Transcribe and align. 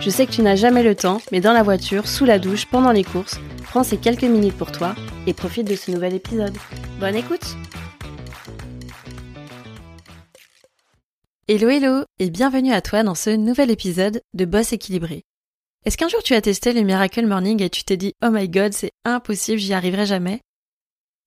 Je 0.00 0.10
sais 0.10 0.26
que 0.26 0.32
tu 0.32 0.42
n'as 0.42 0.54
jamais 0.54 0.84
le 0.84 0.94
temps, 0.94 1.20
mais 1.32 1.40
dans 1.40 1.52
la 1.52 1.64
voiture, 1.64 2.06
sous 2.06 2.24
la 2.24 2.38
douche, 2.38 2.66
pendant 2.66 2.92
les 2.92 3.02
courses, 3.02 3.40
prends 3.64 3.82
ces 3.82 3.96
quelques 3.96 4.22
minutes 4.22 4.56
pour 4.56 4.70
toi 4.70 4.94
et 5.26 5.34
profite 5.34 5.66
de 5.66 5.74
ce 5.74 5.90
nouvel 5.90 6.14
épisode. 6.14 6.56
Bonne 7.00 7.16
écoute 7.16 7.56
Hello 11.48 11.68
hello 11.68 12.04
et 12.20 12.30
bienvenue 12.30 12.72
à 12.72 12.80
toi 12.80 13.02
dans 13.02 13.16
ce 13.16 13.30
nouvel 13.30 13.72
épisode 13.72 14.22
de 14.34 14.44
Boss 14.44 14.72
équilibré. 14.72 15.24
Est-ce 15.84 15.96
qu'un 15.96 16.08
jour 16.08 16.22
tu 16.22 16.34
as 16.34 16.42
testé 16.42 16.72
le 16.72 16.82
Miracle 16.82 17.26
Morning 17.26 17.60
et 17.60 17.70
tu 17.70 17.82
t'es 17.82 17.96
dit 17.96 18.12
Oh 18.22 18.30
my 18.30 18.48
god, 18.48 18.72
c'est 18.72 18.92
impossible, 19.04 19.58
j'y 19.58 19.74
arriverai 19.74 20.06
jamais? 20.06 20.40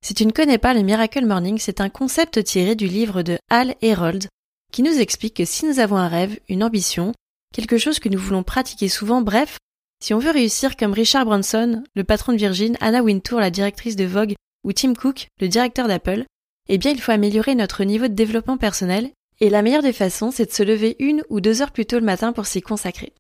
Si 0.01 0.13
tu 0.13 0.25
ne 0.25 0.31
connais 0.31 0.57
pas 0.57 0.73
le 0.73 0.81
Miracle 0.81 1.25
Morning, 1.25 1.57
c'est 1.59 1.81
un 1.81 1.89
concept 1.89 2.41
tiré 2.45 2.75
du 2.75 2.87
livre 2.87 3.21
de 3.21 3.37
Hal 3.49 3.75
Herold 3.81 4.27
qui 4.71 4.81
nous 4.81 4.97
explique 4.97 5.35
que 5.35 5.45
si 5.45 5.65
nous 5.65 5.79
avons 5.79 5.97
un 5.97 6.07
rêve, 6.07 6.39
une 6.47 6.63
ambition, 6.63 7.11
quelque 7.53 7.77
chose 7.77 7.99
que 7.99 8.09
nous 8.09 8.19
voulons 8.19 8.43
pratiquer 8.43 8.89
souvent, 8.89 9.21
bref, 9.21 9.57
si 10.03 10.13
on 10.13 10.19
veut 10.19 10.31
réussir 10.31 10.77
comme 10.77 10.93
Richard 10.93 11.25
Branson, 11.25 11.83
le 11.95 12.03
patron 12.03 12.33
de 12.33 12.37
Virgin, 12.37 12.77
Anna 12.81 13.03
Wintour, 13.03 13.39
la 13.39 13.51
directrice 13.51 13.95
de 13.95 14.05
Vogue, 14.05 14.33
ou 14.63 14.73
Tim 14.73 14.93
Cook, 14.93 15.27
le 15.39 15.47
directeur 15.47 15.87
d'Apple, 15.87 16.25
eh 16.69 16.77
bien 16.77 16.91
il 16.91 17.01
faut 17.01 17.11
améliorer 17.11 17.55
notre 17.55 17.83
niveau 17.83 18.07
de 18.07 18.13
développement 18.13 18.57
personnel, 18.57 19.11
et 19.39 19.49
la 19.49 19.61
meilleure 19.61 19.81
des 19.81 19.93
façons, 19.93 20.31
c'est 20.31 20.45
de 20.45 20.51
se 20.51 20.63
lever 20.63 20.95
une 20.99 21.23
ou 21.29 21.41
deux 21.41 21.61
heures 21.61 21.71
plus 21.71 21.85
tôt 21.85 21.99
le 21.99 22.05
matin 22.05 22.31
pour 22.31 22.45
s'y 22.45 22.61
consacrer. 22.61 23.13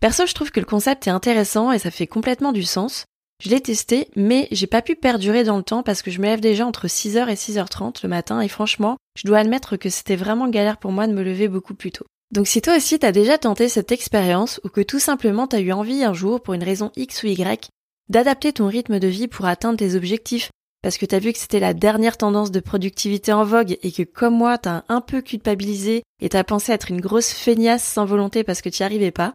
Perso, 0.00 0.26
je 0.26 0.34
trouve 0.34 0.50
que 0.50 0.60
le 0.60 0.66
concept 0.66 1.06
est 1.06 1.10
intéressant 1.10 1.72
et 1.72 1.78
ça 1.78 1.90
fait 1.90 2.06
complètement 2.06 2.52
du 2.52 2.62
sens. 2.62 3.04
Je 3.42 3.50
l'ai 3.50 3.60
testé, 3.60 4.08
mais 4.16 4.48
j'ai 4.50 4.66
pas 4.66 4.82
pu 4.82 4.96
perdurer 4.96 5.44
dans 5.44 5.58
le 5.58 5.62
temps 5.62 5.82
parce 5.82 6.02
que 6.02 6.10
je 6.10 6.20
me 6.20 6.26
lève 6.26 6.40
déjà 6.40 6.66
entre 6.66 6.86
6h 6.86 7.28
et 7.28 7.34
6h30 7.34 8.00
le 8.02 8.08
matin 8.08 8.40
et 8.40 8.48
franchement, 8.48 8.96
je 9.14 9.26
dois 9.26 9.38
admettre 9.38 9.76
que 9.76 9.90
c'était 9.90 10.16
vraiment 10.16 10.48
galère 10.48 10.78
pour 10.78 10.92
moi 10.92 11.06
de 11.06 11.12
me 11.12 11.22
lever 11.22 11.48
beaucoup 11.48 11.74
plus 11.74 11.92
tôt. 11.92 12.06
Donc 12.32 12.48
si 12.48 12.60
toi 12.60 12.76
aussi 12.76 12.98
t'as 12.98 13.12
déjà 13.12 13.38
tenté 13.38 13.68
cette 13.68 13.92
expérience 13.92 14.60
ou 14.64 14.68
que 14.68 14.80
tout 14.80 14.98
simplement 14.98 15.46
t'as 15.46 15.60
eu 15.60 15.72
envie 15.72 16.04
un 16.04 16.12
jour 16.12 16.42
pour 16.42 16.54
une 16.54 16.64
raison 16.64 16.90
X 16.96 17.22
ou 17.22 17.26
Y 17.28 17.68
d'adapter 18.08 18.52
ton 18.52 18.66
rythme 18.66 18.98
de 18.98 19.08
vie 19.08 19.28
pour 19.28 19.46
atteindre 19.46 19.78
tes 19.78 19.94
objectifs 19.94 20.50
parce 20.82 20.98
que 20.98 21.06
t'as 21.06 21.18
vu 21.18 21.32
que 21.32 21.38
c'était 21.38 21.60
la 21.60 21.74
dernière 21.74 22.16
tendance 22.16 22.50
de 22.50 22.60
productivité 22.60 23.32
en 23.32 23.44
vogue 23.44 23.76
et 23.82 23.92
que 23.92 24.02
comme 24.02 24.36
moi 24.36 24.58
t'as 24.58 24.82
un 24.88 25.00
peu 25.00 25.22
culpabilisé 25.22 26.02
et 26.20 26.28
t'as 26.28 26.44
pensé 26.44 26.72
être 26.72 26.90
une 26.90 27.00
grosse 27.00 27.32
feignasse 27.32 27.84
sans 27.84 28.04
volonté 28.04 28.44
parce 28.44 28.62
que 28.62 28.68
t'y 28.68 28.82
arrivais 28.82 29.10
pas, 29.10 29.32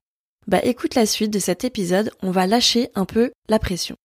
bah 0.48 0.60
écoute 0.64 0.96
la 0.96 1.06
suite 1.06 1.32
de 1.32 1.40
cet 1.40 1.66
épisode, 1.66 2.12
on 2.22 2.32
va 2.32 2.48
lâcher 2.48 2.90
un 2.96 3.06
peu 3.06 3.32
la 3.50 3.60
pression. 3.60 3.96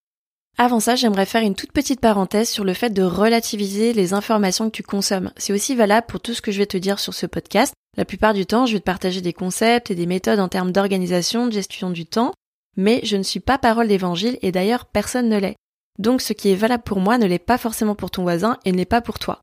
Avant 0.59 0.81
ça, 0.81 0.97
j'aimerais 0.97 1.27
faire 1.27 1.43
une 1.43 1.55
toute 1.55 1.73
petite 1.73 2.01
parenthèse 2.01 2.49
sur 2.49 2.65
le 2.65 2.73
fait 2.73 2.91
de 2.91 3.03
relativiser 3.03 3.93
les 3.93 4.15
informations 4.15 4.71
que 4.71 4.77
tu 4.77 4.83
consommes. 4.83 5.31
C'est 5.37 5.53
aussi 5.53 5.75
valable 5.75 6.07
pour 6.07 6.21
tout 6.21 6.33
ce 6.33 6.41
que 6.41 6.51
je 6.51 6.59
vais 6.59 6.67
te 6.67 6.79
dire 6.79 6.99
sur 6.99 7.13
ce 7.13 7.27
podcast. 7.27 7.75
La 7.97 8.05
plupart 8.05 8.35
du 8.35 8.45
temps, 8.45 8.67
je 8.67 8.75
vais 8.75 8.81
te 8.81 8.85
partager 8.85 9.23
des 9.23 9.33
concepts 9.33 9.91
et 9.91 9.95
des 9.95 10.07
méthodes 10.07 10.41
en 10.41 10.49
termes 10.49 10.73
d'organisation, 10.73 11.47
de 11.47 11.53
gestion 11.53 11.91
du 11.91 12.05
temps, 12.05 12.33
mais 12.77 13.01
je 13.05 13.17
ne 13.17 13.23
suis 13.23 13.41
pas 13.41 13.57
parole 13.57 13.89
d'évangile 13.89 14.39
et 14.43 14.53
d'ailleurs 14.53 14.85
personne 14.85 15.29
ne 15.29 15.39
l'est. 15.39 15.57
Donc 15.99 16.21
ce 16.21 16.35
qui 16.35 16.51
est 16.51 16.57
valable 16.57 16.83
pour 16.83 17.01
moi 17.01 17.17
ne 17.17 17.27
l'est 17.27 17.39
pas 17.39 17.57
forcément 17.57 17.95
pour 17.95 18.11
ton 18.11 18.23
voisin 18.23 18.59
et 18.67 18.73
n'est 18.73 18.85
pas 18.85 19.01
pour 19.01 19.19
toi. 19.19 19.41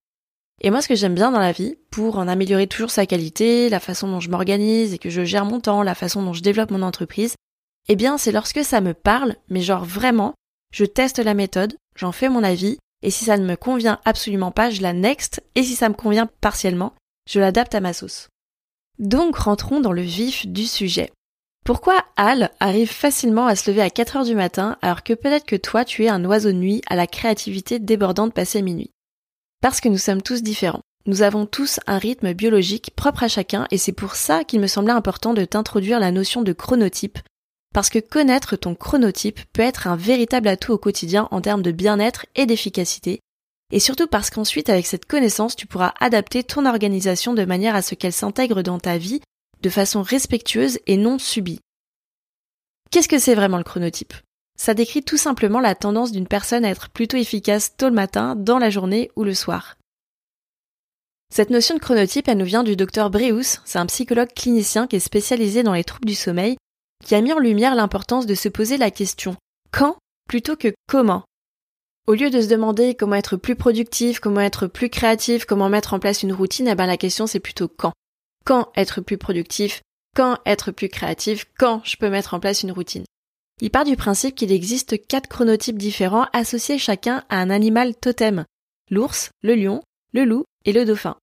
Et 0.62 0.70
moi 0.70 0.84
ce 0.84 0.88
que 0.88 0.96
j'aime 0.96 1.16
bien 1.16 1.32
dans 1.32 1.40
la 1.40 1.52
vie, 1.52 1.78
pour 1.90 2.20
en 2.20 2.28
améliorer 2.28 2.68
toujours 2.68 2.92
sa 2.92 3.08
qualité, 3.08 3.70
la 3.70 3.80
façon 3.80 4.08
dont 4.08 4.20
je 4.20 4.30
m'organise 4.30 4.94
et 4.94 5.00
que 5.00 5.10
je 5.10 5.26
gère 5.26 5.46
mon 5.46 5.60
temps, 5.60 5.82
la 5.82 5.96
façon 5.96 6.22
dont 6.22 6.34
je 6.34 6.44
développe 6.44 6.70
mon 6.70 6.84
entreprise, 6.84 7.36
eh 7.90 7.96
bien 7.96 8.20
c'est 8.20 8.32
lorsque 8.32 8.64
ça 8.64 8.82
me 8.82 8.94
parle, 8.94 9.36
mais 9.50 9.62
genre 9.62 9.84
vraiment, 9.84 10.36
je 10.72 10.86
teste 10.86 11.18
la 11.18 11.34
méthode, 11.34 11.76
j'en 11.96 12.12
fais 12.12 12.30
mon 12.30 12.44
avis, 12.44 12.78
et 13.02 13.10
si 13.10 13.26
ça 13.26 13.38
ne 13.38 13.46
me 13.46 13.56
convient 13.56 14.00
absolument 14.06 14.52
pas, 14.52 14.70
je 14.70 14.82
la 14.82 14.94
next, 14.94 15.44
et 15.56 15.64
si 15.64 15.76
ça 15.76 15.90
me 15.90 15.96
convient 15.96 16.30
partiellement, 16.40 16.94
je 17.28 17.40
l'adapte 17.40 17.76
à 17.76 17.82
ma 17.82 17.94
sauce. 17.94 18.30
Donc 19.00 19.38
rentrons 19.38 19.80
dans 19.80 19.92
le 19.92 20.02
vif 20.02 20.48
du 20.48 20.66
sujet. 20.66 21.12
Pourquoi 21.66 22.04
Al 22.16 22.52
arrive 22.60 22.92
facilement 22.92 23.48
à 23.48 23.56
se 23.56 23.72
lever 23.72 23.82
à 23.82 23.90
4 23.90 24.18
heures 24.18 24.26
du 24.26 24.36
matin 24.36 24.78
alors 24.82 25.04
que 25.04 25.14
peut-être 25.14 25.46
que 25.46 25.56
toi 25.56 25.86
tu 25.86 26.04
es 26.04 26.10
un 26.10 26.26
oiseau 26.26 26.52
de 26.52 26.58
nuit 26.58 26.82
à 26.88 26.96
la 26.96 27.08
créativité 27.08 27.80
débordante 27.80 28.34
passée 28.34 28.62
minuit? 28.62 28.92
Parce 29.62 29.80
que 29.80 29.90
nous 29.90 29.98
sommes 29.98 30.22
tous 30.22 30.44
différents. 30.44 30.82
Nous 31.06 31.22
avons 31.22 31.46
tous 31.46 31.80
un 31.88 31.98
rythme 31.98 32.34
biologique 32.34 32.92
propre 32.96 33.24
à 33.24 33.28
chacun 33.28 33.68
et 33.72 33.78
c'est 33.78 33.92
pour 33.92 34.16
ça 34.16 34.44
qu'il 34.44 34.60
me 34.60 34.68
semblait 34.68 34.94
important 34.94 35.34
de 35.34 35.46
t'introduire 35.46 36.00
la 36.00 36.12
notion 36.12 36.42
de 36.42 36.54
chronotype 36.54 37.20
parce 37.74 37.90
que 37.90 38.00
connaître 38.00 38.56
ton 38.56 38.76
chronotype 38.76 39.42
peut 39.52 39.64
être 39.64 39.88
un 39.88 39.96
véritable 39.96 40.48
atout 40.48 40.72
au 40.74 40.78
quotidien 40.78 41.28
en 41.32 41.42
termes 41.42 41.64
de 41.64 41.72
bien-être 41.72 42.28
et 42.36 42.46
d'efficacité, 42.46 43.20
et 43.74 43.80
surtout 43.80 44.06
parce 44.08 44.30
qu'ensuite 44.30 44.70
avec 44.70 44.86
cette 44.86 45.06
connaissance 45.06 45.56
tu 45.56 45.66
pourras 45.66 45.94
adapter 46.00 46.44
ton 46.44 46.66
organisation 46.68 47.34
de 47.34 47.44
manière 47.44 47.76
à 47.76 47.82
ce 47.82 47.96
qu'elle 47.96 48.14
s'intègre 48.14 48.62
dans 48.62 48.80
ta 48.80 48.98
vie 48.98 49.20
de 49.62 49.70
façon 49.70 50.04
respectueuse 50.04 50.80
et 50.86 50.96
non 50.96 51.18
subie. 51.18 51.60
Qu'est-ce 52.92 53.08
que 53.08 53.18
c'est 53.18 53.34
vraiment 53.34 53.58
le 53.58 53.64
chronotype? 53.64 54.14
Ça 54.60 54.76
décrit 54.76 55.02
tout 55.02 55.18
simplement 55.18 55.60
la 55.60 55.74
tendance 55.74 56.12
d'une 56.12 56.28
personne 56.28 56.64
à 56.64 56.70
être 56.70 56.90
plutôt 56.92 57.18
efficace 57.18 57.76
tôt 57.76 57.88
le 57.88 57.96
matin, 57.96 58.36
dans 58.36 58.60
la 58.60 58.70
journée 58.70 59.10
ou 59.16 59.24
le 59.24 59.34
soir. 59.34 59.78
Cette 61.34 61.50
notion 61.50 61.74
de 61.74 61.80
chronotype, 61.80 62.28
elle 62.28 62.38
nous 62.38 62.46
vient 62.46 62.64
du 62.64 62.76
docteur 62.76 63.10
Breus, 63.10 63.62
c'est 63.66 63.80
un 63.80 63.88
psychologue 63.88 64.34
clinicien 64.36 64.86
qui 64.86 64.98
est 64.98 65.00
spécialisé 65.00 65.64
dans 65.64 65.74
les 65.74 65.84
troubles 65.84 66.08
du 66.08 66.14
sommeil 66.14 66.58
qui 67.04 67.16
a 67.16 67.22
mis 67.22 67.34
en 67.34 67.40
lumière 67.40 67.74
l'importance 67.74 68.28
de 68.28 68.36
se 68.36 68.50
poser 68.50 68.78
la 68.78 68.92
question 68.92 69.36
quand 69.72 69.98
plutôt 70.30 70.56
que 70.56 70.74
comment. 70.88 71.24
Au 72.06 72.16
lieu 72.16 72.30
de 72.30 72.42
se 72.42 72.48
demander 72.48 72.96
comment 72.96 73.16
être 73.16 73.38
plus 73.38 73.56
productif, 73.56 74.20
comment 74.20 74.42
être 74.42 74.68
plus 74.68 74.90
créatif, 74.90 75.46
comment 75.46 75.70
mettre 75.70 75.94
en 75.94 76.00
place 76.00 76.22
une 76.22 76.34
routine, 76.34 76.68
eh 76.68 76.76
ben 76.76 76.86
la 76.86 76.98
question 76.98 77.28
c'est 77.28 77.40
plutôt 77.40 77.70
quand. 77.70 77.94
Quand 78.44 78.72
être 78.76 79.00
plus 79.00 79.18
productif, 79.18 79.82
quand 80.14 80.38
être 80.46 80.72
plus 80.72 80.90
créatif, 80.90 81.46
quand 81.58 81.82
je 81.86 81.96
peux 81.96 82.10
mettre 82.10 82.34
en 82.34 82.42
place 82.42 82.62
une 82.62 82.74
routine. 82.74 83.06
Il 83.62 83.72
part 83.72 83.86
du 83.86 83.96
principe 83.96 84.36
qu'il 84.36 84.52
existe 84.52 85.08
quatre 85.08 85.30
chronotypes 85.30 85.78
différents 85.78 86.28
associés 86.34 86.78
chacun 86.78 87.24
à 87.30 87.38
un 87.38 87.50
animal 87.50 87.96
totem. 87.96 88.44
L'ours, 88.92 89.30
le 89.42 89.56
lion, 89.56 89.82
le 90.12 90.26
loup 90.26 90.44
et 90.66 90.74
le 90.74 90.84
dauphin. 90.84 91.16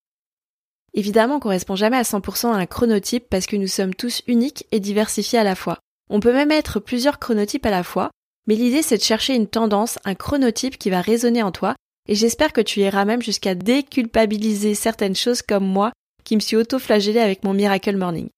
Évidemment, 0.94 1.36
on 1.36 1.40
correspond 1.40 1.76
jamais 1.76 1.98
à 1.98 2.02
100% 2.02 2.52
à 2.52 2.56
un 2.56 2.66
chronotype 2.66 3.28
parce 3.28 3.44
que 3.44 3.56
nous 3.56 3.68
sommes 3.68 3.94
tous 3.94 4.22
uniques 4.26 4.66
et 4.72 4.80
diversifiés 4.80 5.38
à 5.38 5.44
la 5.44 5.54
fois. 5.54 5.78
On 6.08 6.20
peut 6.20 6.32
même 6.32 6.50
être 6.50 6.80
plusieurs 6.80 7.18
chronotypes 7.18 7.66
à 7.66 7.70
la 7.70 7.82
fois, 7.82 8.10
mais 8.50 8.56
l'idée 8.56 8.82
c'est 8.82 8.96
de 8.96 9.02
chercher 9.04 9.36
une 9.36 9.46
tendance, 9.46 10.00
un 10.04 10.16
chronotype 10.16 10.76
qui 10.76 10.90
va 10.90 11.00
résonner 11.00 11.40
en 11.40 11.52
toi, 11.52 11.76
et 12.08 12.16
j'espère 12.16 12.52
que 12.52 12.60
tu 12.60 12.80
iras 12.80 13.04
même 13.04 13.22
jusqu'à 13.22 13.54
déculpabiliser 13.54 14.74
certaines 14.74 15.14
choses 15.14 15.40
comme 15.40 15.64
moi, 15.64 15.92
qui 16.24 16.34
me 16.34 16.40
suis 16.40 16.56
auto-flagellée 16.56 17.20
avec 17.20 17.44
mon 17.44 17.54
Miracle 17.54 17.96
Morning. 17.96 18.28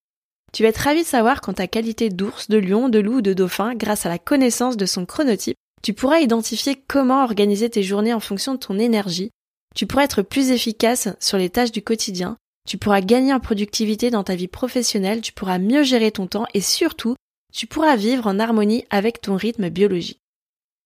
Tu 0.52 0.64
vas 0.64 0.68
être 0.68 0.76
ravi 0.76 1.00
de 1.00 1.06
savoir 1.06 1.40
qu'en 1.40 1.54
ta 1.54 1.66
qualité 1.66 2.10
d'ours, 2.10 2.50
de 2.50 2.58
lion, 2.58 2.90
de 2.90 2.98
loup 2.98 3.16
ou 3.16 3.22
de 3.22 3.32
dauphin, 3.32 3.74
grâce 3.74 4.04
à 4.04 4.10
la 4.10 4.18
connaissance 4.18 4.76
de 4.76 4.84
son 4.84 5.06
chronotype, 5.06 5.56
tu 5.82 5.94
pourras 5.94 6.20
identifier 6.20 6.76
comment 6.86 7.24
organiser 7.24 7.70
tes 7.70 7.82
journées 7.82 8.12
en 8.12 8.20
fonction 8.20 8.52
de 8.52 8.58
ton 8.58 8.78
énergie, 8.78 9.30
tu 9.74 9.86
pourras 9.86 10.04
être 10.04 10.20
plus 10.20 10.50
efficace 10.50 11.08
sur 11.20 11.38
les 11.38 11.48
tâches 11.48 11.72
du 11.72 11.80
quotidien, 11.80 12.36
tu 12.68 12.76
pourras 12.76 13.00
gagner 13.00 13.32
en 13.32 13.40
productivité 13.40 14.10
dans 14.10 14.24
ta 14.24 14.34
vie 14.34 14.46
professionnelle, 14.46 15.22
tu 15.22 15.32
pourras 15.32 15.58
mieux 15.58 15.84
gérer 15.84 16.10
ton 16.10 16.26
temps 16.26 16.44
et 16.52 16.60
surtout, 16.60 17.16
tu 17.52 17.66
pourras 17.66 17.96
vivre 17.96 18.26
en 18.26 18.38
harmonie 18.38 18.84
avec 18.90 19.20
ton 19.20 19.36
rythme 19.36 19.68
biologique. 19.68 20.20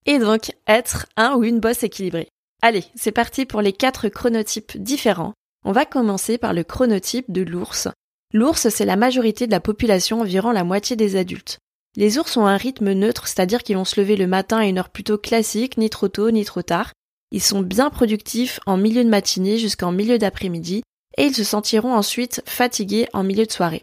Et 0.05 0.19
donc, 0.19 0.53
être 0.67 1.07
un 1.17 1.35
ou 1.35 1.45
une 1.45 1.61
bosse 1.61 1.83
équilibrée. 1.83 2.29
Allez, 2.63 2.85
c'est 2.95 3.13
parti 3.13 3.47
pour 3.47 3.61
les 3.61 3.73
quatre 3.73 4.09
chronotypes 4.09 4.77
différents. 4.77 5.35
On 5.65 5.73
va 5.73 5.85
commencer 5.85 6.39
par 6.39 6.53
le 6.53 6.65
chronotype 6.65 7.31
de 7.31 7.43
l'ours. 7.43 7.89
L'ours, 8.33 8.69
c'est 8.69 8.85
la 8.85 8.97
majorité 8.97 9.47
de 9.47 9.53
la 9.53 9.61
population, 9.61 10.21
environ 10.21 10.53
la 10.53 10.65
moitié 10.65 10.97
des 10.97 11.17
adultes. 11.17 11.59
Les 11.97 12.19
ours 12.19 12.37
ont 12.37 12.47
un 12.47 12.57
rythme 12.57 12.93
neutre, 12.93 13.27
c'est-à-dire 13.27 13.63
qu'ils 13.63 13.77
vont 13.77 13.85
se 13.85 14.01
lever 14.01 14.17
le 14.17 14.27
matin 14.27 14.59
à 14.59 14.67
une 14.67 14.79
heure 14.79 14.91
plutôt 14.91 15.19
classique, 15.19 15.79
ni 15.79 15.91
trop 15.91 16.09
tôt, 16.09 16.31
ni 16.31 16.45
trop 16.45 16.63
tard. 16.63 16.93
Ils 17.33 17.43
sont 17.43 17.63
bien 17.63 17.91
productifs 17.91 18.61
en 18.67 18.77
milieu 18.77 19.03
de 19.03 19.09
matinée 19.09 19.59
jusqu'en 19.59 19.93
milieu 19.93 20.19
d'après-midi 20.19 20.83
et 21.17 21.25
ils 21.25 21.35
se 21.35 21.45
sentiront 21.45 21.95
ensuite 21.95 22.43
fatigués 22.47 23.09
en 23.13 23.25
milieu 23.25 23.47
de 23.47 23.53
soirée. 23.53 23.83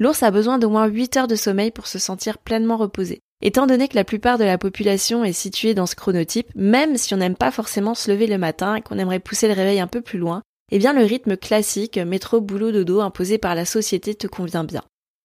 L'ours 0.00 0.22
a 0.22 0.30
besoin 0.30 0.58
d'au 0.58 0.70
moins 0.70 0.86
8 0.86 1.16
heures 1.18 1.28
de 1.28 1.36
sommeil 1.36 1.70
pour 1.70 1.86
se 1.86 1.98
sentir 1.98 2.38
pleinement 2.38 2.78
reposé. 2.78 3.20
Étant 3.42 3.66
donné 3.66 3.86
que 3.86 3.96
la 3.96 4.04
plupart 4.04 4.38
de 4.38 4.44
la 4.44 4.56
population 4.56 5.24
est 5.24 5.34
située 5.34 5.74
dans 5.74 5.84
ce 5.84 5.94
chronotype, 5.94 6.50
même 6.54 6.96
si 6.96 7.12
on 7.12 7.18
n'aime 7.18 7.36
pas 7.36 7.50
forcément 7.50 7.94
se 7.94 8.10
lever 8.10 8.26
le 8.26 8.38
matin 8.38 8.76
et 8.76 8.80
qu'on 8.80 8.98
aimerait 8.98 9.20
pousser 9.20 9.46
le 9.46 9.54
réveil 9.54 9.78
un 9.78 9.86
peu 9.86 10.00
plus 10.00 10.18
loin, 10.18 10.42
eh 10.72 10.78
bien 10.78 10.94
le 10.94 11.04
rythme 11.04 11.36
classique 11.36 11.98
métro 11.98 12.40
boulot 12.40 12.72
dodo 12.72 13.00
imposé 13.00 13.36
par 13.36 13.54
la 13.54 13.66
société 13.66 14.14
te 14.14 14.26
convient 14.26 14.64
bien. 14.64 14.82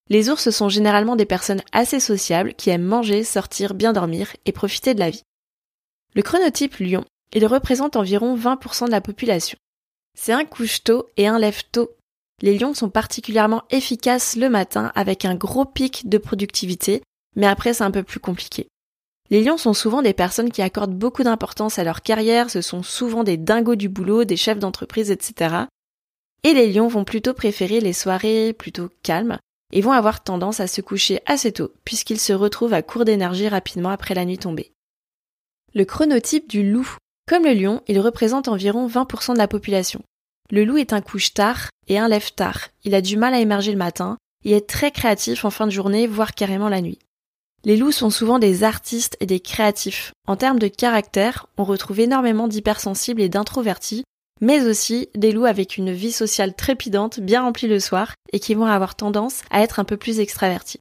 Les 0.10 0.30
ours 0.30 0.50
sont 0.50 0.70
généralement 0.70 1.16
des 1.16 1.26
personnes 1.26 1.62
assez 1.72 2.02
sociables 2.02 2.54
qui 2.54 2.70
aiment 2.70 2.84
manger, 2.84 3.24
sortir, 3.24 3.76
bien 3.76 3.94
dormir 3.94 4.36
et 4.46 4.52
profiter 4.52 4.94
de 4.94 5.00
la 5.00 5.10
vie. 5.10 5.24
Le 6.16 6.22
chronotype 6.22 6.76
lion, 6.80 7.06
il 7.34 7.46
représente 7.48 7.96
environ 7.96 8.38
20% 8.38 8.88
de 8.88 8.92
la 8.92 9.02
population. 9.02 9.58
C'est 10.18 10.34
un 10.34 10.46
couche 10.46 10.84
tôt 10.84 11.08
et 11.18 11.28
un 11.28 11.40
lève 11.40 11.64
tôt. 11.72 11.92
Les 12.42 12.58
lions 12.58 12.74
sont 12.74 12.90
particulièrement 12.90 13.64
efficaces 13.70 14.36
le 14.36 14.50
matin 14.50 14.92
avec 14.96 15.26
un 15.26 15.36
gros 15.36 15.66
pic 15.66 16.10
de 16.10 16.18
productivité, 16.18 17.02
mais 17.36 17.48
après 17.48 17.74
c'est 17.74 17.84
un 17.84 17.92
peu 17.92 18.04
plus 18.04 18.20
compliqué. 18.20 18.68
Les 19.30 19.44
lions 19.44 19.58
sont 19.58 19.74
souvent 19.74 20.02
des 20.02 20.14
personnes 20.14 20.52
qui 20.52 20.62
accordent 20.62 20.98
beaucoup 20.98 21.24
d'importance 21.24 21.80
à 21.80 21.84
leur 21.84 22.02
carrière, 22.02 22.50
ce 22.50 22.62
sont 22.62 22.84
souvent 22.84 23.24
des 23.24 23.38
dingos 23.38 23.76
du 23.76 23.90
boulot, 23.90 24.24
des 24.24 24.38
chefs 24.38 24.60
d'entreprise, 24.60 25.10
etc. 25.10 25.56
Et 26.44 26.54
les 26.54 26.72
lions 26.72 26.88
vont 26.88 27.06
plutôt 27.06 27.34
préférer 27.34 27.80
les 27.80 27.94
soirées 27.94 28.54
plutôt 28.54 28.90
calmes 29.02 29.40
et 29.72 29.82
vont 29.82 29.94
avoir 29.94 30.24
tendance 30.24 30.60
à 30.60 30.68
se 30.68 30.82
coucher 30.82 31.22
assez 31.26 31.52
tôt 31.52 31.72
puisqu'ils 31.86 32.20
se 32.20 32.34
retrouvent 32.34 32.74
à 32.74 32.84
court 32.84 33.06
d'énergie 33.06 33.48
rapidement 33.48 33.90
après 33.90 34.14
la 34.14 34.26
nuit 34.26 34.38
tombée. 34.38 34.72
Le 35.74 35.86
chronotype 35.86 36.48
du 36.50 36.70
loup. 36.70 36.96
Comme 37.28 37.44
le 37.44 37.54
lion, 37.54 37.82
il 37.88 38.00
représente 38.00 38.48
environ 38.48 38.88
20% 38.88 39.34
de 39.34 39.40
la 39.40 39.48
population. 39.48 40.04
Le 40.52 40.64
loup 40.64 40.78
est 40.78 40.94
un 40.94 41.02
couche 41.02 41.34
tard 41.34 41.70
et 41.88 41.98
un 41.98 42.08
lève 42.08 42.34
tard. 42.34 42.70
Il 42.84 42.96
a 42.96 43.02
du 43.02 43.18
mal 43.18 43.34
à 43.34 43.40
émerger 43.40 43.72
le 43.72 43.78
matin 43.78 44.18
et 44.44 44.52
est 44.52 44.68
très 44.70 44.92
créatif 44.92 45.44
en 45.44 45.50
fin 45.50 45.66
de 45.66 45.72
journée, 45.72 46.08
voire 46.08 46.34
carrément 46.34 46.70
la 46.70 46.82
nuit. 46.82 47.00
Les 47.64 47.78
loups 47.78 47.92
sont 47.92 48.12
souvent 48.12 48.38
des 48.38 48.64
artistes 48.64 49.18
et 49.20 49.26
des 49.26 49.40
créatifs. 49.40 50.14
En 50.28 50.36
termes 50.36 50.60
de 50.60 50.68
caractère, 50.68 51.48
on 51.58 51.64
retrouve 51.64 52.00
énormément 52.00 52.48
d'hypersensibles 52.48 53.22
et 53.22 53.30
d'introvertis, 53.30 54.04
mais 54.40 54.68
aussi 54.68 55.10
des 55.16 55.32
loups 55.32 55.46
avec 55.46 55.78
une 55.78 55.92
vie 55.92 56.12
sociale 56.12 56.54
trépidante, 56.54 57.20
bien 57.20 57.42
remplie 57.42 57.68
le 57.68 57.80
soir, 57.80 58.14
et 58.32 58.40
qui 58.40 58.54
vont 58.54 58.66
avoir 58.66 58.94
tendance 58.94 59.42
à 59.50 59.62
être 59.62 59.80
un 59.80 59.84
peu 59.84 59.98
plus 59.98 60.20
extravertis. 60.20 60.80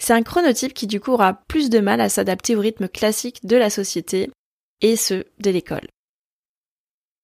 C'est 0.00 0.14
un 0.14 0.22
chronotype 0.22 0.72
qui 0.72 0.86
du 0.86 0.98
coup 0.98 1.12
aura 1.12 1.34
plus 1.34 1.68
de 1.68 1.80
mal 1.80 2.00
à 2.00 2.08
s'adapter 2.08 2.56
au 2.56 2.60
rythme 2.60 2.88
classique 2.88 3.44
de 3.44 3.56
la 3.56 3.68
société, 3.68 4.30
et 4.80 4.96
ce, 4.96 5.26
de 5.40 5.50
l'école. 5.50 5.88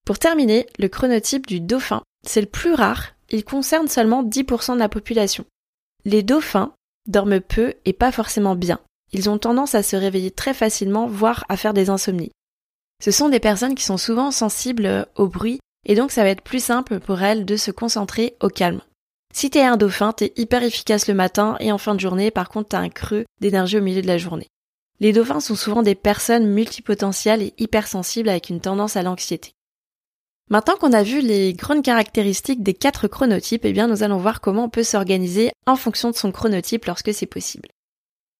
Pour 0.05 0.19
terminer, 0.19 0.67
le 0.77 0.87
chronotype 0.87 1.47
du 1.47 1.59
dauphin, 1.59 2.03
c'est 2.25 2.41
le 2.41 2.47
plus 2.47 2.73
rare, 2.73 3.15
il 3.31 3.43
concerne 3.43 3.87
seulement 3.87 4.23
10% 4.23 4.75
de 4.75 4.79
la 4.79 4.89
population. 4.89 5.45
Les 6.05 6.21
dauphins 6.21 6.73
dorment 7.07 7.41
peu 7.41 7.73
et 7.85 7.93
pas 7.93 8.11
forcément 8.11 8.55
bien. 8.55 8.79
Ils 9.13 9.29
ont 9.29 9.39
tendance 9.39 9.73
à 9.73 9.81
se 9.81 9.95
réveiller 9.95 10.29
très 10.29 10.53
facilement, 10.53 11.07
voire 11.07 11.43
à 11.49 11.57
faire 11.57 11.73
des 11.73 11.89
insomnies. 11.89 12.31
Ce 13.03 13.11
sont 13.11 13.29
des 13.29 13.39
personnes 13.39 13.75
qui 13.75 13.83
sont 13.83 13.97
souvent 13.97 14.31
sensibles 14.31 15.07
au 15.15 15.27
bruit 15.27 15.59
et 15.85 15.95
donc 15.95 16.11
ça 16.11 16.23
va 16.23 16.29
être 16.29 16.43
plus 16.43 16.63
simple 16.63 16.99
pour 16.99 17.21
elles 17.21 17.45
de 17.45 17.55
se 17.55 17.71
concentrer 17.71 18.35
au 18.41 18.49
calme. 18.49 18.81
Si 19.33 19.49
t'es 19.49 19.63
un 19.63 19.75
dauphin, 19.75 20.13
t'es 20.13 20.33
hyper 20.37 20.63
efficace 20.63 21.07
le 21.07 21.13
matin 21.13 21.57
et 21.59 21.71
en 21.71 21.77
fin 21.77 21.95
de 21.95 21.99
journée, 21.99 22.31
par 22.31 22.49
contre 22.49 22.69
t'as 22.69 22.79
un 22.79 22.89
creux 22.89 23.25
d'énergie 23.41 23.77
au 23.77 23.81
milieu 23.81 24.01
de 24.01 24.07
la 24.07 24.17
journée. 24.17 24.47
Les 24.99 25.11
dauphins 25.11 25.41
sont 25.41 25.55
souvent 25.55 25.81
des 25.81 25.95
personnes 25.95 26.47
multipotentielles 26.47 27.41
et 27.41 27.53
hypersensibles 27.57 28.29
avec 28.29 28.49
une 28.49 28.61
tendance 28.61 28.95
à 28.95 29.03
l'anxiété. 29.03 29.51
Maintenant 30.51 30.75
qu'on 30.77 30.93
a 30.93 31.01
vu 31.01 31.21
les 31.21 31.53
grandes 31.53 31.81
caractéristiques 31.81 32.61
des 32.61 32.75
quatre 32.75 33.07
chronotypes, 33.07 33.65
eh 33.65 33.73
bien 33.73 33.87
nous 33.87 34.03
allons 34.03 34.17
voir 34.17 34.41
comment 34.41 34.65
on 34.65 34.69
peut 34.69 34.83
s'organiser 34.83 35.51
en 35.65 35.75
fonction 35.75 36.11
de 36.11 36.15
son 36.15 36.31
chronotype 36.31 36.85
lorsque 36.85 37.13
c'est 37.13 37.25
possible. 37.25 37.69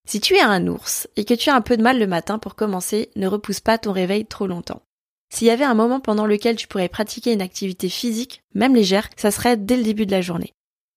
Si 0.07 0.19
tu 0.19 0.35
es 0.35 0.41
un 0.41 0.67
ours 0.67 1.07
et 1.15 1.25
que 1.25 1.33
tu 1.33 1.49
as 1.49 1.55
un 1.55 1.61
peu 1.61 1.77
de 1.77 1.81
mal 1.81 1.97
le 1.97 2.05
matin 2.05 2.37
pour 2.37 2.53
commencer, 2.53 3.09
ne 3.15 3.27
repousse 3.27 3.59
pas 3.59 3.79
ton 3.79 3.91
réveil 3.91 4.25
trop 4.27 4.45
longtemps. 4.45 4.83
S'il 5.33 5.47
y 5.47 5.51
avait 5.51 5.65
un 5.65 5.73
moment 5.73 5.99
pendant 5.99 6.27
lequel 6.27 6.55
tu 6.55 6.67
pourrais 6.67 6.89
pratiquer 6.89 7.33
une 7.33 7.41
activité 7.41 7.89
physique, 7.89 8.43
même 8.53 8.75
légère, 8.75 9.09
ça 9.17 9.31
serait 9.31 9.57
dès 9.57 9.75
le 9.75 9.83
début 9.83 10.05
de 10.05 10.11
la 10.11 10.21
journée. 10.21 10.53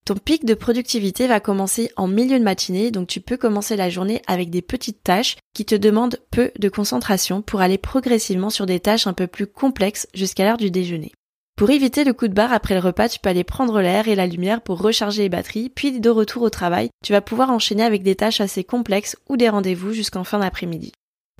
Ton 0.08 0.14
pic 0.14 0.46
de 0.46 0.54
productivité 0.54 1.26
va 1.26 1.38
commencer 1.38 1.92
en 1.96 2.08
milieu 2.08 2.38
de 2.38 2.42
matinée, 2.42 2.90
donc 2.90 3.08
tu 3.08 3.20
peux 3.20 3.36
commencer 3.36 3.76
la 3.76 3.90
journée 3.90 4.22
avec 4.26 4.48
des 4.48 4.62
petites 4.62 5.02
tâches 5.02 5.36
qui 5.52 5.66
te 5.66 5.74
demandent 5.74 6.18
peu 6.30 6.50
de 6.58 6.70
concentration 6.70 7.42
pour 7.42 7.60
aller 7.60 7.76
progressivement 7.76 8.48
sur 8.48 8.64
des 8.64 8.80
tâches 8.80 9.06
un 9.06 9.12
peu 9.12 9.26
plus 9.26 9.46
complexes 9.46 10.08
jusqu'à 10.14 10.44
l'heure 10.44 10.56
du 10.56 10.70
déjeuner. 10.70 11.12
Pour 11.58 11.68
éviter 11.68 12.04
le 12.04 12.14
coup 12.14 12.26
de 12.26 12.32
barre 12.32 12.54
après 12.54 12.72
le 12.72 12.80
repas, 12.80 13.10
tu 13.10 13.18
peux 13.18 13.28
aller 13.28 13.44
prendre 13.44 13.82
l'air 13.82 14.08
et 14.08 14.14
la 14.14 14.26
lumière 14.26 14.62
pour 14.62 14.80
recharger 14.80 15.24
les 15.24 15.28
batteries, 15.28 15.68
puis 15.68 16.00
de 16.00 16.08
retour 16.08 16.40
au 16.40 16.48
travail, 16.48 16.88
tu 17.04 17.12
vas 17.12 17.20
pouvoir 17.20 17.50
enchaîner 17.50 17.82
avec 17.82 18.02
des 18.02 18.16
tâches 18.16 18.40
assez 18.40 18.64
complexes 18.64 19.18
ou 19.28 19.36
des 19.36 19.50
rendez-vous 19.50 19.92
jusqu'en 19.92 20.24
fin 20.24 20.38
d'après-midi. 20.38 20.90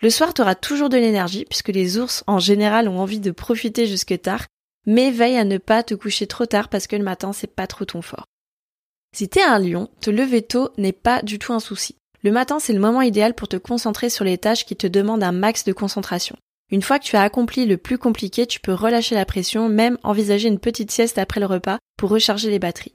Le 0.03 0.11
soir, 0.11 0.35
tu 0.35 0.43
auras 0.43 0.56
toujours 0.56 0.91
de 0.91 0.99
l'énergie 0.99 1.47
puisque 1.49 1.69
les 1.69 1.97
ours 1.97 2.23
en 2.26 2.38
général 2.38 2.87
ont 2.91 2.99
envie 2.99 3.21
de 3.21 3.31
profiter 3.31 3.87
jusque 3.87 4.21
tard, 4.21 4.44
mais 4.85 5.11
veille 5.11 5.38
à 5.38 5.44
ne 5.44 5.56
pas 5.56 5.82
te 5.82 5.94
coucher 5.94 6.26
trop 6.26 6.44
tard 6.44 6.69
parce 6.69 6.87
que 6.87 6.97
le 6.97 7.05
matin 7.05 7.32
c'est 7.32 7.47
pas 7.47 7.67
trop 7.67 7.87
ton 7.87 8.03
fort. 8.03 8.26
Si 9.17 9.29
t'es 9.29 9.43
un 9.43 9.59
lion, 9.59 9.89
te 10.01 10.11
lever 10.11 10.43
tôt 10.43 10.71
n'est 10.79 10.93
pas 10.93 11.23
du 11.23 11.39
tout 11.39 11.53
un 11.53 11.61
souci. 11.61 11.97
Le 12.23 12.33
matin, 12.33 12.59
c'est 12.59 12.73
le 12.73 12.81
moment 12.81 13.03
idéal 13.03 13.35
pour 13.35 13.49
te 13.49 13.57
concentrer 13.57 14.11
sur 14.11 14.25
les 14.25 14.39
tâches 14.39 14.67
qui 14.67 14.77
te 14.77 14.87
demandent 14.87 15.23
un 15.23 15.33
max 15.33 15.65
de 15.65 15.73
concentration. 15.73 16.37
Une 16.71 16.83
fois 16.83 16.99
que 16.99 17.05
tu 17.05 17.17
as 17.17 17.23
accompli 17.23 17.65
le 17.65 17.79
plus 17.79 17.97
compliqué, 17.97 18.47
tu 18.47 18.61
peux 18.61 18.75
relâcher 18.75 19.15
la 19.15 19.25
pression, 19.25 19.69
même 19.69 19.99
envisager 20.03 20.49
une 20.49 20.59
petite 20.59 20.91
sieste 20.91 21.17
après 21.17 21.41
le 21.41 21.47
repas 21.47 21.79
pour 21.97 22.11
recharger 22.11 22.51
les 22.51 22.59
batteries. 22.59 22.93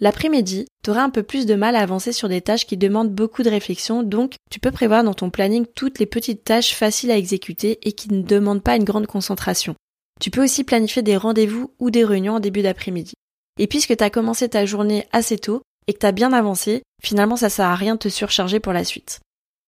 L'après-midi, 0.00 0.66
tu 0.84 0.90
auras 0.90 1.02
un 1.02 1.10
peu 1.10 1.22
plus 1.22 1.46
de 1.46 1.54
mal 1.54 1.76
à 1.76 1.80
avancer 1.80 2.12
sur 2.12 2.28
des 2.28 2.40
tâches 2.40 2.66
qui 2.66 2.76
demandent 2.76 3.12
beaucoup 3.12 3.42
de 3.42 3.50
réflexion, 3.50 4.02
donc 4.02 4.34
tu 4.50 4.60
peux 4.60 4.70
prévoir 4.70 5.04
dans 5.04 5.14
ton 5.14 5.30
planning 5.30 5.66
toutes 5.74 5.98
les 5.98 6.06
petites 6.06 6.44
tâches 6.44 6.74
faciles 6.74 7.10
à 7.10 7.16
exécuter 7.16 7.78
et 7.82 7.92
qui 7.92 8.12
ne 8.12 8.22
demandent 8.22 8.62
pas 8.62 8.76
une 8.76 8.84
grande 8.84 9.06
concentration. 9.06 9.74
Tu 10.20 10.30
peux 10.30 10.42
aussi 10.42 10.64
planifier 10.64 11.02
des 11.02 11.16
rendez-vous 11.16 11.72
ou 11.78 11.90
des 11.90 12.04
réunions 12.04 12.34
en 12.34 12.40
début 12.40 12.62
d'après-midi. 12.62 13.14
Et 13.58 13.66
puisque 13.66 13.96
tu 13.96 14.04
as 14.04 14.10
commencé 14.10 14.48
ta 14.48 14.64
journée 14.66 15.06
assez 15.12 15.38
tôt 15.38 15.62
et 15.86 15.94
que 15.94 15.98
tu 15.98 16.06
as 16.06 16.12
bien 16.12 16.32
avancé, 16.32 16.82
finalement 17.02 17.36
ça 17.36 17.50
sert 17.50 17.66
à 17.66 17.74
rien 17.74 17.94
de 17.94 18.00
te 18.00 18.08
surcharger 18.08 18.60
pour 18.60 18.72
la 18.72 18.84
suite. 18.84 19.20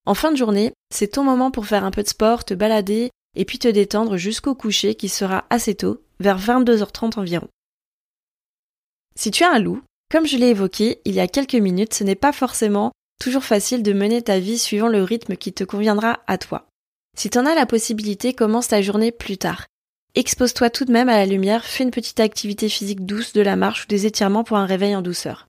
En 0.07 0.15
fin 0.15 0.33
de 0.33 0.37
journée, 0.37 0.73
c'est 0.93 1.09
ton 1.09 1.25
moment 1.25 1.51
pour 1.51 1.67
faire 1.67 1.85
un 1.85 1.91
peu 1.91 2.03
de 2.03 2.09
sport, 2.09 2.45
te 2.45 2.55
balader 2.55 3.11
et 3.37 3.45
puis 3.45 3.59
te 3.59 3.69
détendre 3.69 4.17
jusqu'au 4.17 4.55
coucher 4.55 4.95
qui 4.95 5.09
sera 5.09 5.45
assez 5.51 5.75
tôt, 5.75 6.03
vers 6.21 6.39
22h30 6.39 7.19
environ. 7.19 7.49
Si 9.17 9.31
tu 9.31 9.45
as 9.45 9.53
un 9.53 9.59
loup, 9.59 9.83
comme 10.11 10.27
je 10.27 10.37
l'ai 10.37 10.49
évoqué 10.49 11.01
il 11.05 11.15
y 11.15 11.21
a 11.21 11.29
quelques 11.29 11.55
minutes, 11.55 11.95
ce 11.95 12.05
n'est 12.05 12.15
pas 12.15 12.33
forcément 12.33 12.93
toujours 13.21 13.45
facile 13.45 13.83
de 13.83 13.93
mener 13.93 14.23
ta 14.23 14.39
vie 14.39 14.59
suivant 14.59 14.89
le 14.89 15.03
rythme 15.03 15.37
qui 15.37 15.53
te 15.53 15.65
conviendra 15.65 16.21
à 16.27 16.37
toi. 16.39 16.67
Si 17.17 17.31
tu 17.31 17.39
en 17.39 17.47
as 17.47 17.55
la 17.55 17.67
possibilité, 17.67 18.35
commence 18.35 18.69
ta 18.69 18.83
journée 18.83 19.13
plus 19.13 19.39
tard. 19.39 19.67
Expose-toi 20.17 20.71
tout 20.71 20.85
de 20.85 20.93
même 20.93 21.09
à 21.09 21.17
la 21.17 21.27
lumière, 21.27 21.65
fais 21.65 21.83
une 21.83 21.91
petite 21.91 22.21
activité 22.21 22.69
physique 22.69 23.05
douce, 23.05 23.33
de 23.33 23.41
la 23.41 23.57
marche 23.57 23.85
ou 23.85 23.89
des 23.89 24.07
étirements 24.07 24.45
pour 24.45 24.57
un 24.57 24.65
réveil 24.65 24.95
en 24.95 25.03
douceur. 25.03 25.49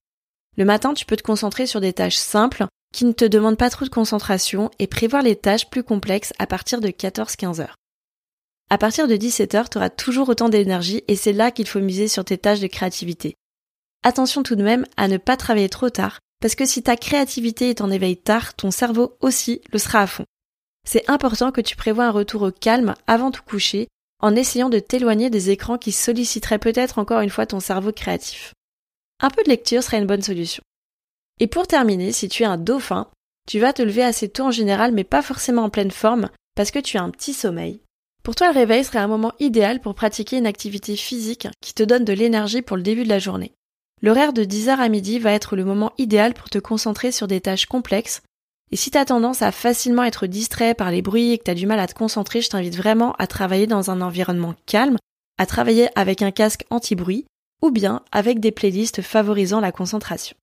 Le 0.57 0.65
matin, 0.65 0.95
tu 0.95 1.06
peux 1.06 1.15
te 1.15 1.21
concentrer 1.21 1.67
sur 1.67 1.81
des 1.81 1.94
tâches 1.94 2.17
simples 2.17 2.65
qui 2.91 3.06
ne 3.06 3.12
te 3.12 3.25
demandent 3.25 3.57
pas 3.57 3.69
trop 3.69 3.85
de 3.85 3.91
concentration 3.91 4.72
et 4.79 4.88
prévoir 4.88 5.22
les 5.22 5.36
tâches 5.36 5.69
plus 5.69 5.84
complexes 5.84 6.34
à 6.39 6.48
partir 6.48 6.81
de 6.81 6.88
14-15 6.88 7.62
heures. 7.62 7.75
À 8.72 8.79
partir 8.79 9.07
de 9.07 9.15
17 9.15 9.53
heures, 9.53 9.69
tu 9.69 9.77
auras 9.77 9.91
toujours 9.91 10.29
autant 10.29 10.50
d'énergie 10.50 11.03
et 11.07 11.15
c'est 11.15 11.34
là 11.34 11.51
qu'il 11.51 11.67
faut 11.67 11.79
miser 11.79 12.07
sur 12.07 12.25
tes 12.25 12.39
tâches 12.39 12.62
de 12.62 12.67
créativité. 12.67 13.36
Attention 14.01 14.41
tout 14.41 14.55
de 14.55 14.63
même 14.63 14.88
à 14.98 15.07
ne 15.07 15.17
pas 15.17 15.38
travailler 15.38 15.69
trop 15.69 15.91
tard, 15.91 16.19
parce 16.41 16.55
que 16.55 16.65
si 16.65 16.81
ta 16.81 16.95
créativité 16.98 17.69
est 17.69 17.81
en 17.81 17.91
éveil 17.91 18.17
tard, 18.17 18.55
ton 18.55 18.72
cerveau 18.72 19.15
aussi 19.22 19.62
le 19.72 19.77
sera 19.77 20.01
à 20.01 20.07
fond. 20.07 20.25
C'est 20.88 21.07
important 21.07 21.51
que 21.51 21.62
tu 21.62 21.75
prévois 21.75 22.05
un 22.05 22.12
retour 22.12 22.41
au 22.41 22.51
calme 22.51 22.95
avant 23.05 23.29
tout 23.29 23.43
coucher 23.43 23.88
en 24.19 24.36
essayant 24.36 24.69
de 24.69 24.79
t'éloigner 24.79 25.29
des 25.29 25.50
écrans 25.50 25.77
qui 25.77 25.91
solliciteraient 25.91 26.60
peut-être 26.60 27.00
encore 27.00 27.22
une 27.22 27.29
fois 27.29 27.45
ton 27.45 27.60
cerveau 27.60 27.91
créatif. 27.91 28.53
Un 29.19 29.29
peu 29.29 29.43
de 29.43 29.50
lecture 29.50 29.84
serait 29.84 30.00
une 30.00 30.07
bonne 30.07 30.22
solution. 30.22 30.63
Et 31.39 31.48
pour 31.48 31.67
terminer, 31.67 32.12
si 32.12 32.29
tu 32.29 32.43
es 32.43 32.48
un 32.48 32.57
dauphin, 32.57 33.07
tu 33.48 33.60
vas 33.60 33.74
te 33.74 33.81
lever 33.81 34.03
assez 34.03 34.29
tôt 34.29 34.43
en 34.43 34.51
général 34.51 34.91
mais 34.91 35.03
pas 35.03 35.22
forcément 35.22 35.63
en 35.63 35.69
pleine 35.69 35.91
forme 35.91 36.29
parce 36.55 36.72
que 36.72 36.79
tu 36.79 36.98
as 36.98 37.03
un 37.03 37.12
petit 37.12 37.34
sommeil. 37.34 37.81
Pour 38.24 38.36
toi, 38.36 38.48
le 38.48 38.57
réveil 38.57 38.84
serait 38.84 39.00
un 39.00 39.07
moment 39.07 39.34
idéal 39.39 39.79
pour 39.79 39.93
pratiquer 39.93 40.38
une 40.38 40.48
activité 40.48 40.95
physique 40.95 41.48
qui 41.62 41.74
te 41.74 41.84
donne 41.84 42.05
de 42.05 42.13
l'énergie 42.13 42.63
pour 42.63 42.77
le 42.77 42.84
début 42.84 43.03
de 43.03 43.10
la 43.10 43.19
journée. 43.19 43.53
L'horaire 44.01 44.34
de 44.34 44.43
10h 44.43 44.69
à 44.69 44.89
midi 44.89 45.19
va 45.19 45.31
être 45.31 45.55
le 45.55 45.63
moment 45.63 45.93
idéal 45.98 46.34
pour 46.34 46.50
te 46.50 46.57
concentrer 46.57 47.12
sur 47.12 47.27
des 47.27 47.41
tâches 47.41 47.67
complexes 47.67 48.22
et 48.72 48.75
si 48.75 48.91
tu 48.91 48.98
as 48.98 49.05
tendance 49.05 49.41
à 49.41 49.51
facilement 49.51 50.03
être 50.03 50.27
distrait 50.27 50.74
par 50.74 50.91
les 50.91 51.01
bruits 51.01 51.31
et 51.31 51.38
que 51.38 51.43
tu 51.43 51.51
as 51.51 51.55
du 51.55 51.67
mal 51.67 51.79
à 51.79 51.88
te 51.88 51.93
concentrer, 51.93 52.41
je 52.41 52.50
t'invite 52.50 52.75
vraiment 52.75 53.13
à 53.13 53.27
travailler 53.27 53.67
dans 53.67 53.91
un 53.91 54.01
environnement 54.01 54.55
calme, 54.65 54.98
à 55.38 55.45
travailler 55.45 55.89
avec 55.95 56.22
un 56.22 56.31
casque 56.31 56.65
anti-bruit 56.69 57.25
ou 57.62 57.72
bien 57.72 58.01
avec 58.12 58.39
des 58.39 58.51
playlists 58.51 59.01
favorisant 59.01 59.60
la 59.60 59.72
concentration. 59.72 60.36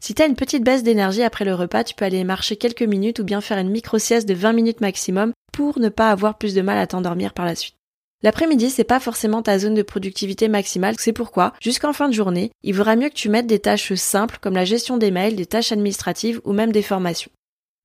Si 0.00 0.14
tu 0.14 0.22
as 0.22 0.26
une 0.26 0.36
petite 0.36 0.62
baisse 0.62 0.82
d'énergie 0.82 1.22
après 1.22 1.44
le 1.44 1.54
repas, 1.54 1.84
tu 1.84 1.94
peux 1.94 2.04
aller 2.04 2.22
marcher 2.22 2.56
quelques 2.56 2.82
minutes 2.82 3.18
ou 3.18 3.24
bien 3.24 3.40
faire 3.40 3.58
une 3.58 3.70
micro-sieste 3.70 4.28
de 4.28 4.34
20 4.34 4.52
minutes 4.52 4.80
maximum 4.80 5.32
pour 5.52 5.78
ne 5.78 5.88
pas 5.88 6.10
avoir 6.10 6.36
plus 6.36 6.54
de 6.54 6.62
mal 6.62 6.78
à 6.78 6.86
t'endormir 6.86 7.32
par 7.32 7.46
la 7.46 7.54
suite. 7.54 7.74
L'après-midi, 8.22 8.70
c'est 8.70 8.84
pas 8.84 9.00
forcément 9.00 9.42
ta 9.42 9.58
zone 9.58 9.74
de 9.74 9.82
productivité 9.82 10.48
maximale, 10.48 10.96
c'est 10.98 11.12
pourquoi, 11.12 11.52
jusqu'en 11.60 11.92
fin 11.92 12.08
de 12.08 12.14
journée, 12.14 12.50
il 12.62 12.74
vaudra 12.74 12.96
mieux 12.96 13.08
que 13.08 13.14
tu 13.14 13.28
mettes 13.28 13.46
des 13.46 13.58
tâches 13.58 13.92
simples 13.94 14.38
comme 14.40 14.54
la 14.54 14.64
gestion 14.64 14.96
des 14.96 15.10
mails, 15.10 15.36
des 15.36 15.46
tâches 15.46 15.72
administratives 15.72 16.40
ou 16.44 16.52
même 16.52 16.72
des 16.72 16.82
formations. 16.82 17.30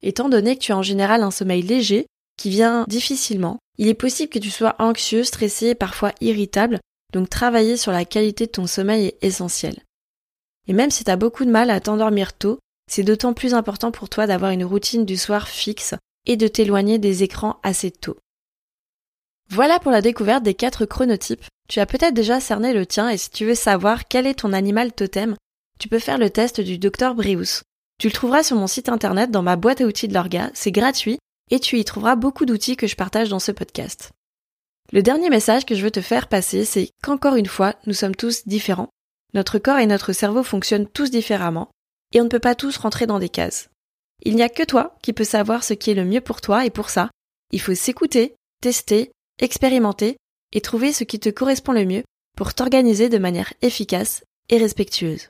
Étant 0.03 0.29
donné 0.29 0.55
que 0.55 0.61
tu 0.61 0.71
as 0.71 0.77
en 0.77 0.83
général 0.83 1.23
un 1.23 1.31
sommeil 1.31 1.61
léger, 1.61 2.07
qui 2.37 2.49
vient 2.49 2.85
difficilement, 2.87 3.59
il 3.77 3.87
est 3.87 3.93
possible 3.93 4.29
que 4.29 4.39
tu 4.39 4.49
sois 4.49 4.75
anxieux, 4.79 5.23
stressé 5.23 5.67
et 5.67 5.75
parfois 5.75 6.13
irritable, 6.21 6.79
donc 7.13 7.29
travailler 7.29 7.77
sur 7.77 7.91
la 7.91 8.05
qualité 8.05 8.45
de 8.45 8.51
ton 8.51 8.67
sommeil 8.67 9.07
est 9.07 9.17
essentiel. 9.21 9.75
Et 10.67 10.73
même 10.73 10.91
si 10.91 11.03
tu 11.03 11.11
as 11.11 11.17
beaucoup 11.17 11.45
de 11.45 11.51
mal 11.51 11.69
à 11.69 11.79
t'endormir 11.79 12.33
tôt, 12.33 12.59
c'est 12.89 13.03
d'autant 13.03 13.33
plus 13.33 13.53
important 13.53 13.91
pour 13.91 14.09
toi 14.09 14.27
d'avoir 14.27 14.51
une 14.51 14.65
routine 14.65 15.05
du 15.05 15.17
soir 15.17 15.47
fixe 15.47 15.95
et 16.25 16.37
de 16.37 16.47
t'éloigner 16.47 16.99
des 16.99 17.23
écrans 17.23 17.59
assez 17.63 17.91
tôt. 17.91 18.17
Voilà 19.49 19.79
pour 19.79 19.91
la 19.91 20.01
découverte 20.01 20.43
des 20.43 20.53
quatre 20.53 20.85
chronotypes. 20.85 21.45
Tu 21.67 21.79
as 21.79 21.85
peut-être 21.85 22.13
déjà 22.13 22.39
cerné 22.39 22.73
le 22.73 22.85
tien 22.85 23.09
et 23.09 23.17
si 23.17 23.29
tu 23.29 23.45
veux 23.45 23.55
savoir 23.55 24.07
quel 24.07 24.27
est 24.27 24.39
ton 24.39 24.53
animal 24.53 24.93
totem, 24.93 25.35
tu 25.79 25.89
peux 25.89 25.99
faire 25.99 26.17
le 26.17 26.29
test 26.29 26.61
du 26.61 26.77
docteur 26.77 27.15
Brious. 27.15 27.61
Tu 28.01 28.07
le 28.07 28.13
trouveras 28.13 28.41
sur 28.41 28.57
mon 28.57 28.65
site 28.65 28.89
internet 28.89 29.29
dans 29.29 29.43
ma 29.43 29.57
boîte 29.57 29.79
à 29.79 29.85
outils 29.85 30.07
de 30.07 30.15
l'orga, 30.15 30.49
c'est 30.55 30.71
gratuit 30.71 31.19
et 31.51 31.59
tu 31.59 31.77
y 31.77 31.85
trouveras 31.85 32.15
beaucoup 32.15 32.47
d'outils 32.47 32.75
que 32.75 32.87
je 32.87 32.95
partage 32.95 33.29
dans 33.29 33.37
ce 33.37 33.51
podcast. 33.51 34.09
Le 34.91 35.03
dernier 35.03 35.29
message 35.29 35.67
que 35.67 35.75
je 35.75 35.83
veux 35.83 35.91
te 35.91 36.01
faire 36.01 36.27
passer, 36.27 36.65
c'est 36.65 36.89
qu'encore 37.03 37.35
une 37.35 37.45
fois, 37.45 37.75
nous 37.85 37.93
sommes 37.93 38.15
tous 38.15 38.47
différents. 38.47 38.89
Notre 39.35 39.59
corps 39.59 39.77
et 39.77 39.85
notre 39.85 40.13
cerveau 40.13 40.41
fonctionnent 40.41 40.87
tous 40.87 41.11
différemment 41.11 41.69
et 42.11 42.19
on 42.19 42.23
ne 42.23 42.29
peut 42.29 42.39
pas 42.39 42.55
tous 42.55 42.75
rentrer 42.77 43.05
dans 43.05 43.19
des 43.19 43.29
cases. 43.29 43.69
Il 44.23 44.35
n'y 44.35 44.41
a 44.41 44.49
que 44.49 44.63
toi 44.63 44.97
qui 45.03 45.13
peux 45.13 45.23
savoir 45.23 45.63
ce 45.63 45.75
qui 45.75 45.91
est 45.91 45.93
le 45.93 46.03
mieux 46.03 46.21
pour 46.21 46.41
toi 46.41 46.65
et 46.65 46.71
pour 46.71 46.89
ça, 46.89 47.11
il 47.51 47.61
faut 47.61 47.75
s'écouter, 47.75 48.33
tester, 48.63 49.11
expérimenter 49.39 50.17
et 50.53 50.61
trouver 50.61 50.91
ce 50.91 51.03
qui 51.03 51.19
te 51.19 51.29
correspond 51.29 51.73
le 51.73 51.85
mieux 51.85 52.03
pour 52.35 52.55
t'organiser 52.55 53.09
de 53.09 53.19
manière 53.19 53.53
efficace 53.61 54.23
et 54.49 54.57
respectueuse. 54.57 55.29